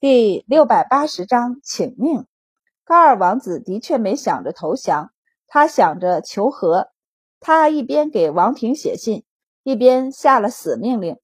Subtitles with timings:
[0.00, 2.24] 第六百八十章请命。
[2.84, 5.10] 高二王子的确没想着投降，
[5.48, 6.90] 他想着求和。
[7.40, 9.24] 他一边给王庭写信，
[9.64, 11.16] 一边下了死命令：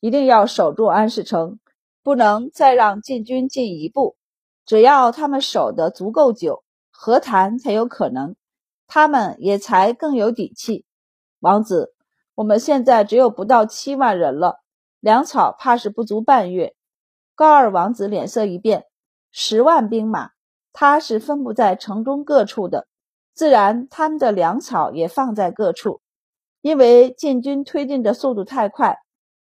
[0.00, 1.60] 一定要守住安市城，
[2.02, 4.16] 不能再让晋军进一步。
[4.64, 8.34] 只要他们守得足够久，和谈才有可能，
[8.88, 10.84] 他们也才更有底气。
[11.38, 11.94] 王子，
[12.34, 14.62] 我们现在只有不到七万人了，
[14.98, 16.74] 粮草怕是不足半月。
[17.36, 18.86] 高二王子脸色一变，
[19.30, 20.30] 十万兵马，
[20.72, 22.88] 他是分布在城中各处的。
[23.34, 26.00] 自然，他们的粮草也放在各处，
[26.62, 28.96] 因为晋军推进的速度太快，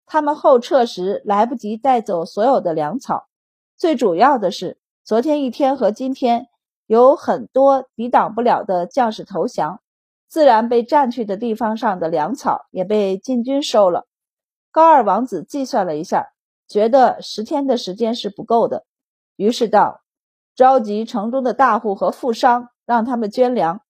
[0.07, 3.29] 他们后撤时来不及带走所有的粮草。
[3.77, 6.49] 最主要的是，昨天一天和今天
[6.87, 9.81] 有很多抵挡不了的将士投降，
[10.27, 14.09] 自然被占去的地方上的粮草也被晋军收了。
[14.73, 16.34] 高二王子计算了一下，
[16.67, 18.85] 觉得十天的时间是不够的，
[19.37, 20.01] 于是道
[20.57, 23.83] ：“召集城中的大户和富商，让他们捐粮。”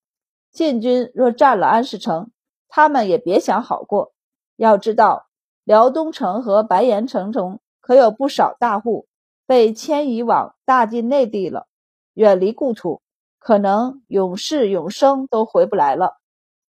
[0.51, 2.31] 晋军若占了安市城，
[2.69, 4.13] 他们也别想好过。
[4.55, 5.27] 要知道，
[5.63, 9.07] 辽东城和白岩城中可有不少大户
[9.45, 11.67] 被迁移往大晋内地了，
[12.13, 13.01] 远离故土，
[13.37, 16.17] 可能永世永生都回不来了。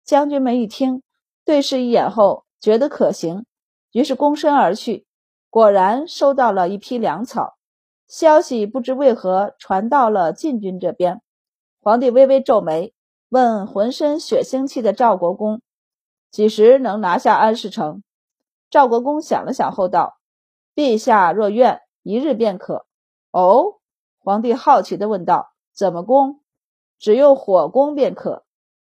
[0.04, 1.02] 将军们一听，
[1.44, 3.46] 对视一眼后，觉得可行，
[3.92, 5.08] 于是躬身而去。
[5.52, 7.58] 果然收到了一批粮草，
[8.08, 11.22] 消息不知为何传到了晋军这边。
[11.82, 12.96] 皇帝微微皱眉。
[13.28, 15.62] 问浑身血腥气的赵国公，
[16.30, 18.04] 几时能拿下安市城？
[18.70, 20.18] 赵国公想了想后道
[20.76, 22.86] ：“陛下若愿，一日便可。”
[23.32, 23.80] 哦，
[24.20, 26.42] 皇帝好奇地问道：“怎么攻？
[27.00, 28.44] 只用火攻便可。”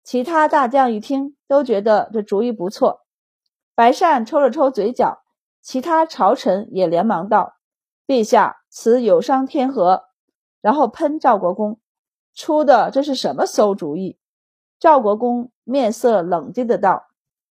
[0.05, 3.01] 其他大将一听，都觉得这主意不错。
[3.73, 5.23] 白善抽了抽嘴角，
[5.67, 7.57] 其他朝臣也连忙道
[8.07, 10.05] ：“陛下，此有伤天和。”
[10.63, 11.81] 然后喷赵国公
[12.33, 14.17] ：“出的这是什么馊主意？”
[14.79, 17.07] 赵国公面色冷静的道：“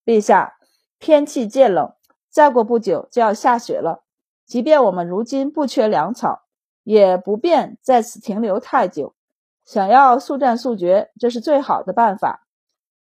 [0.07, 0.55] 陛下，
[1.01, 1.93] 天气渐冷，
[2.31, 4.05] 再过不久就要下雪了。
[4.47, 6.45] 即便我们如今不缺粮草，
[6.85, 9.17] 也不便在此停留太久。
[9.65, 12.47] 想要速战速决，这是最好的办法。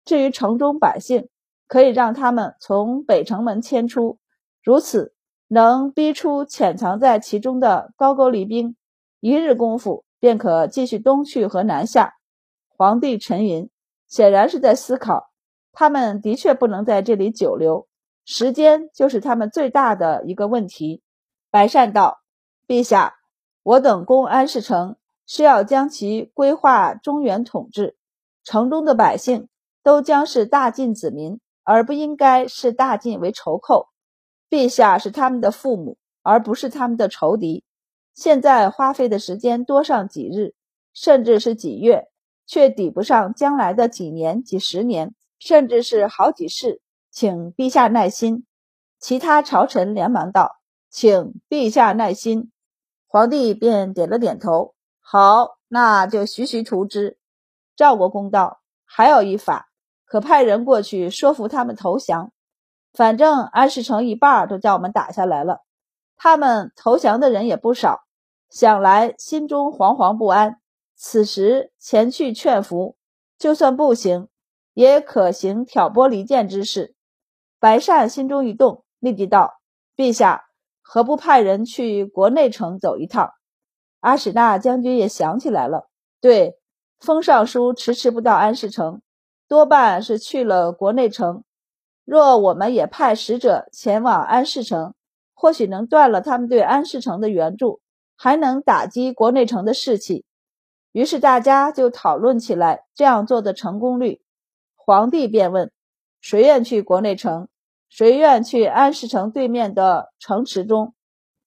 [0.04, 1.30] 至于城中百姓，
[1.66, 4.20] 可以让他们从北城门迁出，
[4.68, 5.14] 如此
[5.48, 8.76] 能逼出潜藏在其中的高句丽兵，
[9.22, 12.16] 一日功夫便可继续东去和南下。”
[12.76, 13.70] 皇帝沉吟。
[14.10, 15.30] 显然是在思考，
[15.72, 17.88] 他们的确不能在这里久留，
[18.26, 21.02] 时间就是他们最大的一个问题。
[21.50, 22.20] 白善道
[22.68, 23.16] ：“陛下，
[23.64, 27.96] 我等攻安市城是要将其规划中原统治，
[28.44, 29.48] 城中的百姓
[29.82, 33.88] 都将是大晋子民，而不应该视大晋为仇寇。
[34.50, 37.64] 陛下是他们的父母，而不是他们的仇敌。
[38.14, 40.56] 现在花费的时间多上几日，
[40.94, 42.08] 甚至是几月。”
[42.50, 46.80] 却抵不上将来的几年、几十年，甚至是好几世，
[47.12, 48.46] 请陛下耐心。
[49.02, 52.54] 其他朝臣连忙道：“请陛下耐心。”
[53.06, 57.18] 皇帝便点了点头：“好，那就徐徐图之。”
[57.76, 59.68] 赵国公道：“还有一法，
[60.06, 62.32] 可派人过去说服他们投降。
[62.98, 65.62] 反正安世城一半都叫我们打下来了，
[66.16, 68.00] 他们投降的人也不少，
[68.50, 70.60] 想来心中惶惶不安。”
[70.98, 72.96] 此时前去劝服，
[73.38, 74.30] 就算不行，
[74.74, 76.96] 也可行挑拨离间之事。
[77.60, 79.60] 白善心中一动，立即道
[79.96, 80.46] ：“陛下
[80.82, 83.34] 何不派人去国内城走一趟？”
[84.02, 85.88] 阿史那将军也想起来了，
[86.20, 86.58] 对，
[87.00, 89.04] 封尚书迟迟不到安市城，
[89.48, 91.44] 多半是去了国内城。
[92.08, 94.94] 若我们也派使者前往安市城，
[95.34, 97.82] 或许能断了他们对安市城的援助，
[98.16, 100.24] 还能打击国内城的士气。
[100.94, 104.22] 于是大家就讨论起来这样做的成功率。
[104.78, 105.70] 皇帝便问
[106.22, 107.50] ：“谁愿去国内城？
[107.90, 110.94] 谁愿去安市城对面的城池中？”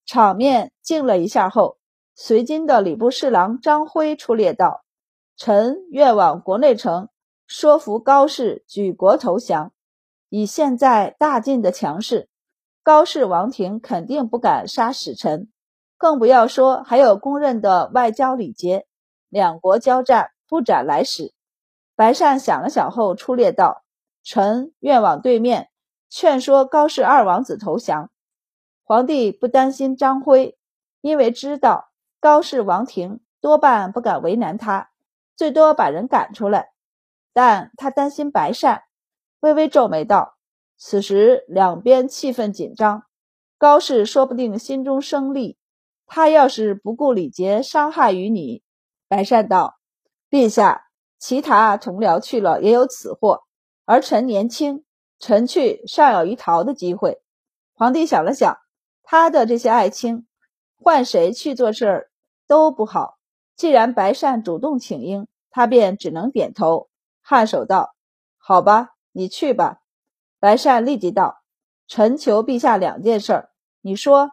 [0.05, 1.79] 场面静了一下后，
[2.15, 4.85] 随军的礼部侍郎张辉出列道
[5.39, 7.09] ：“臣愿往国内城
[7.47, 9.73] 说服高氏举国投降。
[10.31, 12.31] 以现在大晋的强势，
[12.83, 15.51] 高氏王庭肯定不敢杀使臣，
[15.99, 18.87] 更不要说还有公认的外交礼节。”
[19.29, 21.35] 两国交战，不斩来使。
[21.95, 23.85] 白善想了想后，出列道
[24.25, 25.69] ：“臣愿往对面
[26.09, 28.11] 劝说高氏二王子投降。”
[28.83, 30.59] 皇帝不担心张辉，
[31.01, 34.91] 因为知道高氏王庭多半不敢为难他，
[35.37, 36.71] 最多把人赶出来。
[37.33, 38.83] 但他担心白善，
[39.41, 40.37] 微微皱眉道
[40.77, 43.05] ：“此时两边气氛紧张，
[43.59, 45.57] 高氏说不定心中生虑，
[46.07, 48.63] 他要是不顾礼节，伤害于你。”
[49.09, 49.79] 白善道
[50.31, 50.89] ：“陛下，
[51.19, 53.45] 其他同僚去了也有此祸，
[53.85, 54.85] 而臣年轻，
[55.19, 57.21] 臣去尚有一逃的机会。”
[57.73, 58.59] 皇帝想了想，
[59.03, 60.27] 他的这些爱卿，
[60.77, 62.11] 换谁去做事儿
[62.47, 63.17] 都不好。
[63.57, 66.89] 既然白善主动请缨，他便只能点头，
[67.27, 67.95] 颔首道
[68.37, 69.83] ：“好吧，你去吧。”
[70.41, 71.43] 白善立即道
[71.87, 74.31] ：“臣求陛下两件事儿，你说。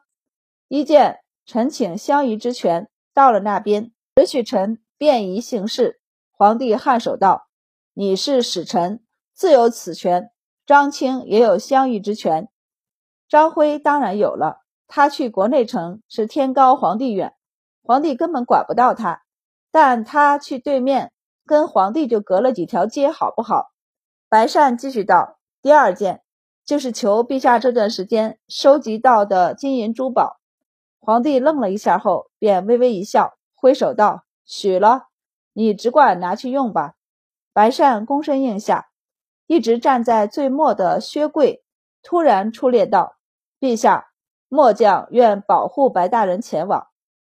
[0.70, 6.02] 一件，臣请相宜之权，到了那边。”允许臣便宜行事。
[6.32, 7.48] 皇帝颔首道
[7.94, 9.04] ：“你是使臣，
[9.34, 10.32] 自有此权。
[10.66, 12.50] 张清也有相遇之权。
[13.30, 14.62] 张辉当然有了。
[14.88, 17.36] 他去国内城是天高皇帝远，
[17.84, 19.24] 皇帝根本管不到他。
[19.72, 21.12] 但他去对面，
[21.46, 23.72] 跟皇帝就隔了几条街，好不好？”
[24.30, 26.22] 白善继续道：“第二件，
[26.66, 30.42] 就是求陛下这段时间收集到的金银珠宝。”
[31.00, 33.38] 皇帝愣了一下后，便微微一笑。
[33.56, 35.08] 挥手道：“许了，
[35.54, 36.96] 你只管拿去用吧。”
[37.54, 38.90] 白善躬身应下。
[39.46, 41.64] 一直站在最末的薛贵
[42.04, 43.16] 突然出列道
[43.62, 44.08] ：“陛下，
[44.50, 46.88] 末将愿保护白大人前往。”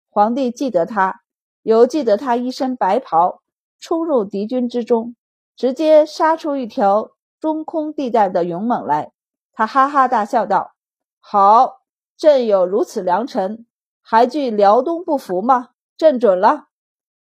[0.09, 1.21] 皇帝记得他，
[1.61, 3.43] 犹记得他一身白袍
[3.79, 5.15] 冲入敌军之中，
[5.59, 9.11] 直接杀出一条中空地带的勇猛来。
[9.51, 10.73] 他哈哈大笑道
[11.19, 11.81] ：“好，
[12.15, 13.65] 朕有如此良臣，
[14.01, 16.67] 还惧辽东不服吗？”朕准了。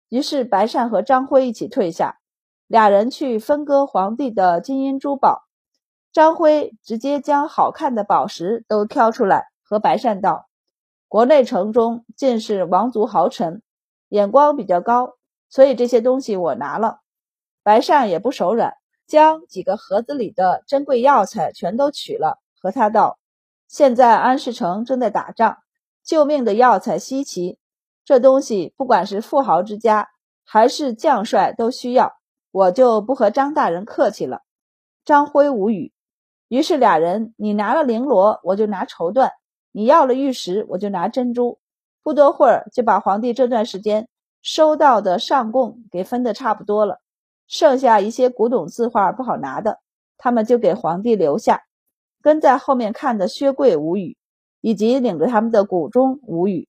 [0.08, 2.18] 于是白善和张辉一起退下，
[2.66, 5.44] 俩人去分割皇帝的金银珠宝。
[6.10, 10.48] 张辉直接将好看的宝石都挑出来，和白善道
[11.06, 13.62] ：“国内城中尽是王族豪臣，
[14.08, 15.14] 眼光比较高，
[15.48, 16.98] 所以这些东西我拿了。”
[17.64, 18.74] 白善也不手软，
[19.06, 23.18] 将几个盒子里的珍贵药材全都取了，和他道
[23.66, 25.58] ：“现在安世城正在打仗，
[26.04, 27.58] 救命的药材稀奇。”
[28.04, 30.10] 这东西不管是富豪之家
[30.44, 32.12] 还是将帅都需要，
[32.50, 34.42] 我就不和张大人客气了。
[35.06, 35.94] 张辉无语，
[36.48, 39.30] 于是俩人，你拿了绫罗，我就拿绸缎；
[39.72, 41.58] 你要了玉石，我就拿珍珠。
[42.02, 44.06] 不多会儿，就把皇帝这段时间
[44.42, 47.00] 收到的上贡给分得差不多了，
[47.46, 49.80] 剩下一些古董字画不好拿的，
[50.16, 51.62] 他们就给皇帝留下。
[52.22, 54.16] 跟在后面看的薛贵无语，
[54.62, 56.68] 以及领着他们的谷中无语。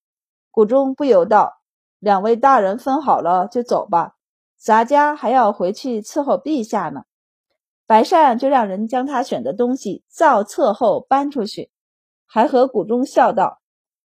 [0.51, 1.53] 谷中不由道
[1.99, 4.15] ：“两位大人分好了就走吧，
[4.57, 7.03] 咱家还要回去伺候陛下呢。”
[7.87, 11.71] 白善就让人将他选的东西造册后搬出去，
[12.25, 13.61] 还和谷中笑道：“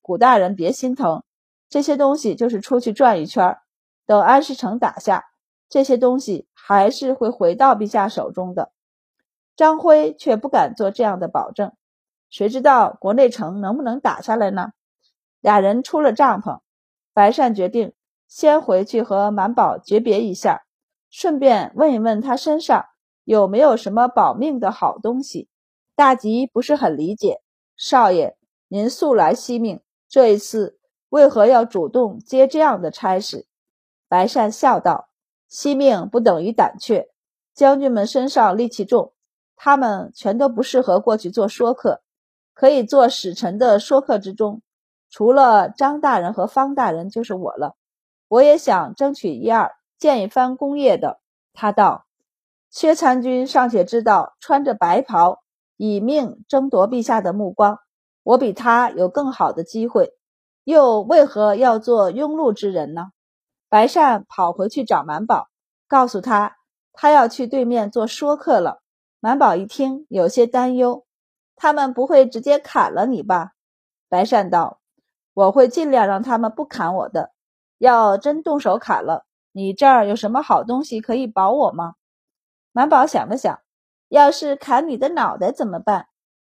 [0.02, 1.22] 谷大人别心疼，
[1.68, 3.56] 这些东西就是出去转一圈，
[4.04, 5.26] 等安世城打下，
[5.68, 8.72] 这些东西还是会回到陛下手中的。”
[9.54, 11.72] 张辉却不敢做这样的保证，
[12.28, 14.72] 谁知道国内城能不能打下来呢？
[15.40, 16.58] 俩人出了帐篷，
[17.14, 17.92] 白善决定
[18.26, 20.66] 先回去和满宝诀别一下，
[21.08, 22.86] 顺便问一问他身上
[23.22, 25.48] 有没有什么保命的好东西。
[25.94, 27.40] 大吉不是很理解，
[27.76, 28.36] 少爷，
[28.68, 30.78] 您素来惜命，这一次
[31.08, 33.46] 为何要主动接这样的差事？
[34.08, 35.08] 白善笑道
[35.48, 37.08] ：“惜命不等于胆怯，
[37.54, 39.12] 将军们身上戾气重，
[39.56, 42.02] 他们全都不适合过去做说客，
[42.54, 44.62] 可以做使臣的说客之中。”
[45.08, 47.76] 除了张大人和方大人，就是我了。
[48.28, 51.20] 我也想争取一二，建一番功业的。
[51.54, 52.06] 他道
[52.70, 55.42] ：“薛参军尚且知道穿着白袍
[55.76, 57.78] 以命争夺陛下的目光，
[58.24, 60.10] 我比他有更好的机会，
[60.64, 63.12] 又为何要做庸碌之人呢？”
[63.76, 65.50] 白善跑回去找满宝，
[65.86, 66.56] 告诉他
[66.94, 68.80] 他要去对面做说客了。
[69.20, 71.04] 满宝一听，有些担忧
[71.56, 73.50] ：“他们不会直接砍了你吧？”
[74.08, 74.80] 白善道。
[75.34, 77.32] 我会尽量让他们不砍我的。
[77.76, 81.96] 要真动手砍了，你这儿有什么好东西可以保我吗？
[82.72, 83.60] 满宝想了想，
[84.08, 86.08] 要是砍你的脑袋怎么办？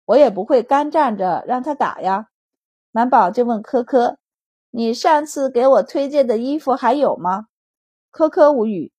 [0.06, 2.28] 我也不会干站着让他打呀。
[2.92, 4.16] 满宝就问科科
[4.70, 7.46] ：“你上次给我推荐的衣服还有吗？”
[8.10, 8.92] 科科无语：“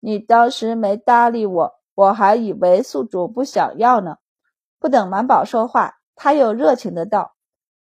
[0.00, 4.16] 你当时没搭理我，我还以为宿主不想要呢。”
[4.80, 7.34] 不等满宝说话，他又热情的道。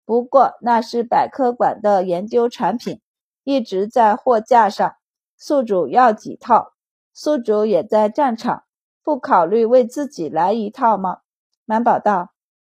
[0.05, 3.01] 不过那是百科馆的研究产品，
[3.45, 4.95] 一直在货架上。
[5.37, 6.73] 宿主要几套？
[7.13, 8.65] 宿主也在战场，
[9.03, 11.19] 不考虑为自己来一套吗？
[11.65, 12.31] 满宝道：“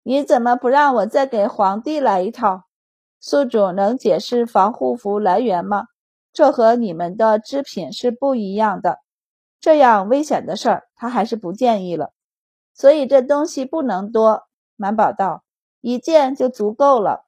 [0.03, 2.63] 你怎么不让我再给皇帝来一套？”
[3.27, 5.87] 宿主能解释防护服来源吗？
[6.31, 8.99] 这和你们的织品是不一样的。
[9.59, 12.13] 这样危险的事儿，他还是不建议了。
[12.73, 14.43] 所以这东西不能多。
[14.77, 15.43] 满宝道。
[15.81, 17.25] 一件就足够了，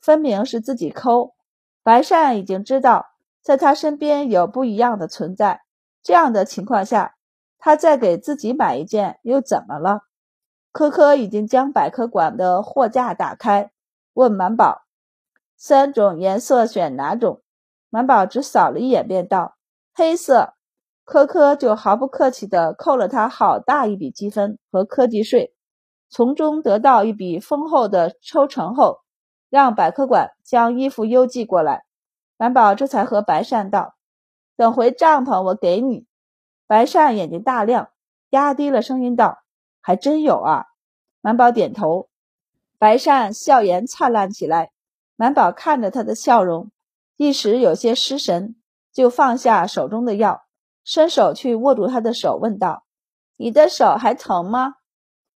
[0.00, 1.34] 分明是自己抠。
[1.84, 3.06] 白善已经知道，
[3.40, 5.60] 在他身边有不一样的存在。
[6.02, 7.14] 这样的情况下，
[7.58, 10.00] 他再给自己买一件又怎么了？
[10.72, 13.70] 科科已经将百科馆的货架打开，
[14.12, 14.82] 问满宝
[15.56, 17.42] ：“三种颜色选哪种？”
[17.90, 19.56] 满宝只扫了一眼，便道
[19.94, 20.54] ：“黑色。”
[21.04, 25.54] 科科就毫不客气地扣了他好大一笔积分和科技税，
[26.08, 28.98] 从中得到一笔丰厚的抽成后，
[29.48, 31.84] 让百科馆将衣服邮寄过来。
[32.36, 33.94] 满宝这才和白善道
[34.58, 36.06] ：“等回帐篷，我给你。”
[36.66, 37.90] 白善眼睛大亮，
[38.30, 39.38] 压低了声音道。
[39.80, 40.64] 还真有啊！
[41.20, 42.08] 满宝点头，
[42.76, 44.72] 白善笑颜灿烂起来。
[45.16, 46.70] 满宝看着他的笑容，
[47.16, 48.54] 一时有些失神，
[48.92, 50.42] 就放下手中的药，
[50.84, 52.84] 伸手去握住他的手，问道
[53.36, 54.74] ：“你的手还疼吗？”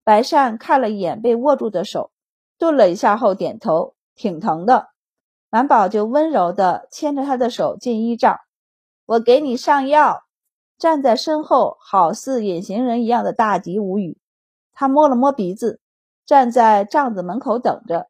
[0.04, 2.10] 白善看了一眼被握住的手，
[2.58, 4.88] 顿了一下后点头：“挺疼的。”
[5.50, 8.38] 满宝就温柔地牵着他的手进衣帐
[9.06, 10.24] ：“我给你上药。”
[10.78, 14.18] 站在身后，好似隐形人一样的大吉无语。
[14.72, 15.80] 他摸了摸鼻子，
[16.24, 18.08] 站在帐子门口等着，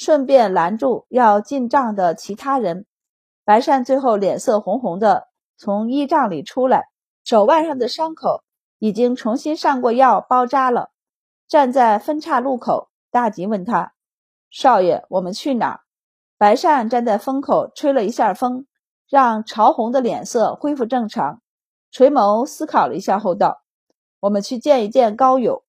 [0.00, 2.86] 顺便拦住要进帐的其他人。
[3.44, 5.28] 白善最后脸色红红的
[5.58, 6.86] 从衣帐里出来，
[7.22, 8.42] 手腕上的伤口
[8.78, 10.90] 已经重新上过药包扎了。
[11.46, 13.92] 站在分岔路口，大吉问他
[14.50, 15.80] ：“少爷，我们去哪儿？”
[16.38, 18.64] 白善站在风口，吹了一下风，
[19.06, 21.42] 让潮红的脸色恢复正常，
[21.90, 23.60] 垂眸思考了一下后道
[24.20, 25.62] ：“我们去见一见高友。”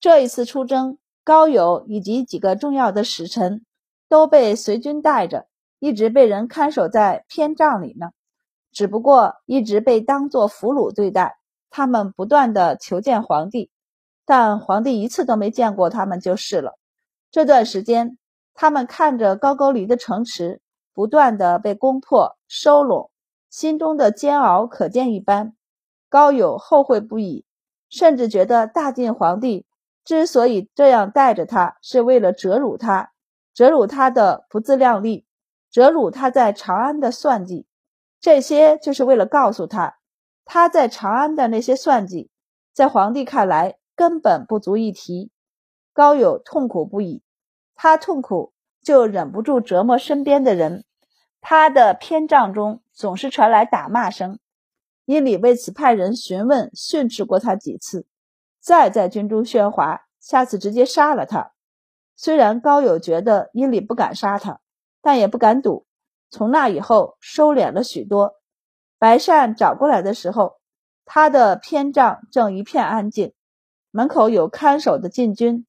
[0.00, 3.64] 这一次出征，高友以及几个重要的使臣
[4.08, 5.48] 都被随军带着，
[5.80, 8.10] 一直被人看守在偏帐里呢。
[8.70, 11.36] 只不过一直被当作俘虏对待。
[11.68, 13.72] 他们不断的求见皇帝，
[14.24, 16.78] 但皇帝一次都没见过他们就是了。
[17.32, 18.18] 这段时间，
[18.54, 20.60] 他们看着高句丽的城池
[20.94, 23.10] 不断的被攻破、收拢，
[23.50, 25.56] 心中的煎熬可见一斑。
[26.08, 27.44] 高友后悔不已，
[27.90, 29.66] 甚至觉得大晋皇帝。
[30.06, 33.10] 之所以这样带着他，是为了折辱他，
[33.52, 35.26] 折辱他的不自量力，
[35.68, 37.66] 折辱他在长安的算计。
[38.20, 39.98] 这些就是为了告诉他，
[40.44, 42.30] 他在长安的那些算计，
[42.72, 45.32] 在皇帝看来根本不足一提。
[45.92, 47.24] 高友痛苦不已，
[47.74, 50.84] 他痛苦就忍不住折磨身边的人。
[51.40, 54.38] 他的偏帐中总是传来打骂声，
[55.04, 58.06] 伊里为此派人询问训斥过他几次。
[58.66, 61.52] 再在军中喧哗，下次直接杀了他。
[62.16, 64.58] 虽然高友觉得伊里不敢杀他，
[65.00, 65.86] 但也不敢赌。
[66.30, 68.34] 从那以后，收敛了许多。
[68.98, 70.56] 白善找过来的时候，
[71.04, 73.34] 他的偏帐正一片安静，
[73.92, 75.64] 门口有看守的禁军，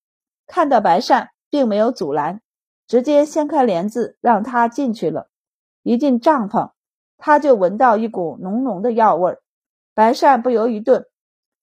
[0.47, 2.41] 看到白善，并没有阻拦，
[2.87, 5.29] 直接掀开帘子让他进去了。
[5.83, 6.71] 一进帐篷，
[7.15, 9.43] 他就闻到一股浓浓的药味儿。
[9.93, 11.05] 白善不由一顿。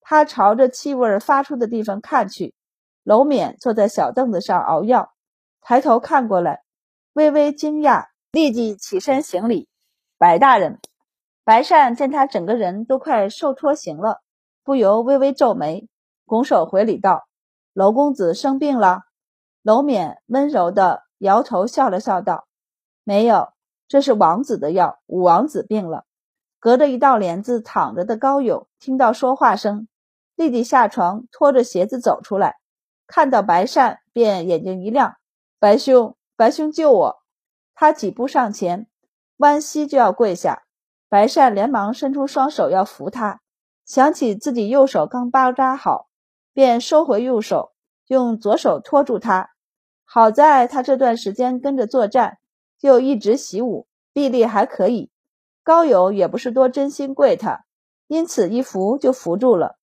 [0.07, 2.55] 他朝着气味发出的地方看去，
[3.03, 5.15] 娄冕坐在小凳子上熬药，
[5.63, 6.63] 抬头看过来，
[7.15, 9.67] 微微惊讶，立即起身行礼
[10.19, 10.79] ：“白大人。”
[11.43, 14.21] 白善见他整个人都快瘦脱形了，
[14.63, 15.89] 不由微微皱眉，
[16.27, 17.27] 拱手回礼道
[17.73, 19.01] ：“娄公子生病了。”
[19.63, 22.47] 娄冕温柔地摇头，笑了笑道
[23.05, 23.53] ：“没有，
[23.89, 24.99] 这是王子的药。
[25.07, 26.05] 五王子病了。”
[26.61, 29.87] 隔着一道帘子躺着的高友听到说话声。
[30.35, 32.57] 立即下床，拖着鞋子走出来，
[33.07, 35.17] 看到白善，便眼睛一亮
[35.61, 37.17] ：“白兄，白兄救我！”
[37.75, 38.87] 他几步上前，
[39.39, 40.63] 弯膝就要跪下。
[41.09, 43.41] 白善连忙伸出双手要扶他，
[43.85, 46.09] 想起自己右手刚包扎好，
[46.53, 47.73] 便收回右手，
[48.09, 49.51] 用左手托住他。
[50.05, 52.39] 好在他这段时间跟着作战，
[52.81, 55.11] 又一直习武，臂力还可以。
[55.63, 57.65] 高友也不是多真心跪他，
[58.09, 59.77] 因此一扶就扶住了。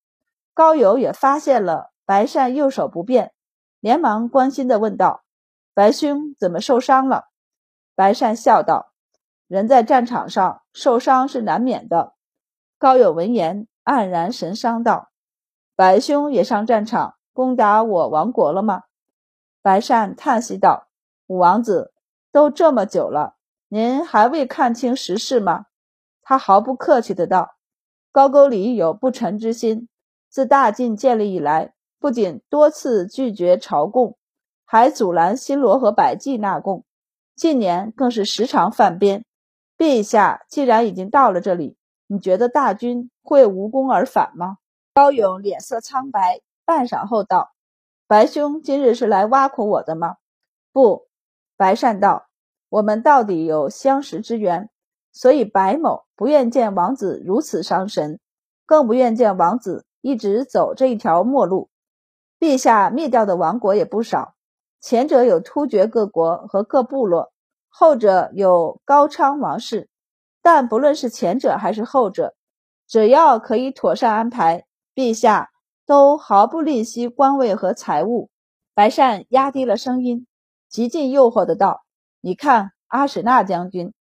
[0.54, 3.34] 高友也发现了白善右手不便，
[3.80, 5.24] 连忙关心地问道
[5.74, 7.26] ：“白兄怎么受伤了？”
[7.96, 8.92] 白善笑道
[9.48, 12.14] ：“人在战场上受伤是难免的。”
[12.78, 15.10] 高友闻言黯然神伤道
[15.76, 18.84] ：“白兄也上战场攻打我王国了吗？”
[19.62, 20.88] 白善叹息道
[21.28, 21.94] ：“五王子
[22.32, 23.36] 都这么久了，
[23.70, 25.68] 您还未看清时事吗？”
[26.24, 27.56] 他毫不客气的道
[28.12, 29.88] ：“高句丽有不臣之心。”
[30.32, 34.18] 自大晋建立以来，不仅多次拒绝朝贡，
[34.64, 36.86] 还阻拦新罗和百济纳贡，
[37.36, 39.26] 近年更是时常犯边。
[39.78, 41.76] 陛下既然已经到了这里，
[42.08, 44.60] 你觉得大军会无功而返吗？
[44.94, 47.52] 高勇脸色苍白，半晌后道
[48.08, 50.16] ：“白兄今日是来挖苦我的吗？”
[50.72, 51.08] 不，
[51.58, 52.28] 白善道
[52.70, 54.70] ：“我们到底有相识之缘，
[55.12, 58.20] 所以白某不愿见王子如此伤神，
[58.66, 61.70] 更不愿见王子一直走这一条末路。
[62.40, 64.34] 陛下灭掉的王国也不少，
[64.82, 67.32] 前者有突厥各国和各部落，
[67.70, 69.88] 后者有高昌王室。
[70.42, 72.34] 但不论是前者还是后者，
[72.88, 74.66] 只要可以妥善安排，
[74.96, 75.52] 陛下
[75.86, 78.32] 都毫不吝惜官位和财物。
[78.74, 80.26] 白善压低了声音，
[80.68, 81.84] 极尽诱惑的道
[82.22, 83.94] ：“你看阿史那将军，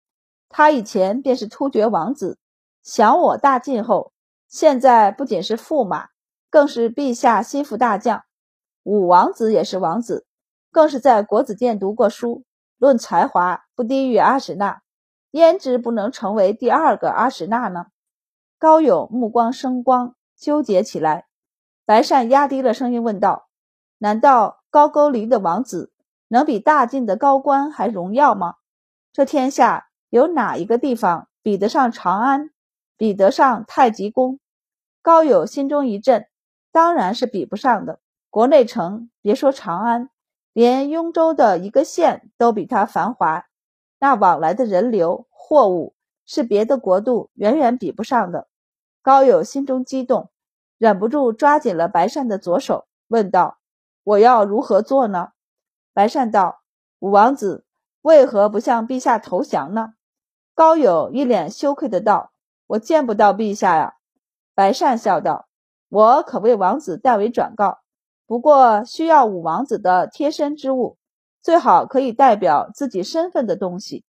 [0.49, 2.39] 他以前便是突厥王子，
[2.83, 4.13] 降我大晋后，
[4.51, 6.09] 现在不仅是驸马，
[6.51, 8.25] 更是陛下心腹大将。
[8.83, 10.27] 武王子也是王子，
[10.73, 12.43] 更是在国子监读过书，
[12.77, 14.83] 论才华不低于阿史那。”
[15.31, 17.87] 焉知不能成为第二个阿史那呢？
[18.59, 21.29] 高勇目光生光，纠结起来。
[21.87, 23.47] 白善压低了声音问道
[23.99, 25.93] ：“难道高句丽的王子
[26.27, 28.57] 能比大晋的高官还荣耀吗？
[29.13, 32.51] 这天下有哪一个地方比得上长安，
[33.01, 34.39] 比得上太极宫？”
[35.01, 36.27] 高友心中一震，
[36.71, 37.99] 当然是比不上的。
[38.29, 40.11] 国内城，别说长安，
[40.53, 43.47] 连雍州的一个县都比它繁华。
[43.99, 45.95] 那往来的人流、货物
[46.27, 48.49] 是别的国度远远比不上的。
[49.01, 50.31] 高友心中激动，
[50.77, 53.57] 忍不住抓紧了白善的左手，问道
[54.05, 55.29] ：“我要如何做呢？”
[55.95, 56.61] 白善道
[57.01, 57.65] ：“五王子
[58.03, 59.95] 为何不向陛下投降呢？”
[60.55, 62.33] 高友一脸羞愧的道
[62.71, 63.95] ：“我见不到陛下呀。”
[64.55, 65.47] 白善笑道
[65.89, 67.79] ：“我可为王子代为转告，
[68.27, 70.97] 不过需要五王子的贴身之物。”
[71.43, 74.05] 最好可以代表自己身份的东西。